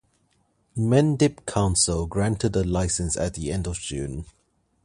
[0.75, 4.25] Mendip council granted a licence at the end of June.